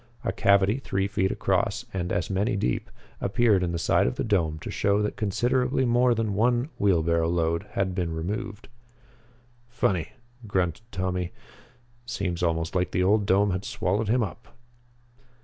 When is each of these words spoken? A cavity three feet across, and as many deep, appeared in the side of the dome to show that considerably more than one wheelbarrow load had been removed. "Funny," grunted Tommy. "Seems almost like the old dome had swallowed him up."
A 0.23 0.31
cavity 0.31 0.79
three 0.79 1.07
feet 1.07 1.29
across, 1.31 1.85
and 1.93 2.11
as 2.11 2.31
many 2.31 2.55
deep, 2.55 2.89
appeared 3.21 3.61
in 3.61 3.71
the 3.71 3.77
side 3.77 4.07
of 4.07 4.15
the 4.15 4.23
dome 4.23 4.57
to 4.61 4.71
show 4.71 4.99
that 5.03 5.15
considerably 5.15 5.85
more 5.85 6.15
than 6.15 6.33
one 6.33 6.69
wheelbarrow 6.79 7.29
load 7.29 7.67
had 7.73 7.93
been 7.93 8.11
removed. 8.11 8.67
"Funny," 9.69 10.13
grunted 10.47 10.91
Tommy. 10.91 11.31
"Seems 12.03 12.41
almost 12.41 12.73
like 12.73 12.89
the 12.89 13.03
old 13.03 13.27
dome 13.27 13.51
had 13.51 13.63
swallowed 13.63 14.07
him 14.09 14.23
up." 14.23 14.47